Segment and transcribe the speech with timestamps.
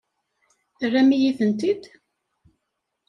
[0.79, 1.83] Terram-iyi-tent-id?